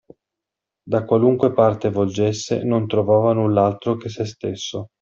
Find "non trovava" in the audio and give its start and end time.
2.63-3.33